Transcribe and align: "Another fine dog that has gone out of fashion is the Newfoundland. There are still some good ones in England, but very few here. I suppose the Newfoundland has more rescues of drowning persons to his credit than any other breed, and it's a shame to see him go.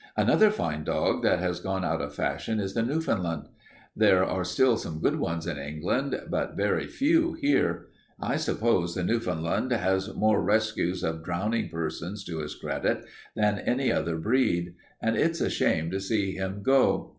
"Another 0.17 0.49
fine 0.49 0.83
dog 0.83 1.21
that 1.21 1.37
has 1.37 1.59
gone 1.59 1.85
out 1.85 2.01
of 2.01 2.15
fashion 2.15 2.59
is 2.59 2.73
the 2.73 2.81
Newfoundland. 2.81 3.49
There 3.95 4.25
are 4.25 4.43
still 4.43 4.75
some 4.75 4.99
good 4.99 5.17
ones 5.17 5.45
in 5.45 5.59
England, 5.59 6.19
but 6.27 6.57
very 6.57 6.87
few 6.87 7.33
here. 7.33 7.85
I 8.19 8.37
suppose 8.37 8.95
the 8.95 9.03
Newfoundland 9.03 9.71
has 9.71 10.15
more 10.15 10.41
rescues 10.41 11.03
of 11.03 11.23
drowning 11.23 11.69
persons 11.69 12.23
to 12.23 12.39
his 12.39 12.55
credit 12.55 13.05
than 13.35 13.59
any 13.59 13.91
other 13.91 14.17
breed, 14.17 14.73
and 15.03 15.15
it's 15.15 15.39
a 15.39 15.51
shame 15.51 15.91
to 15.91 15.99
see 15.99 16.31
him 16.31 16.63
go. 16.63 17.09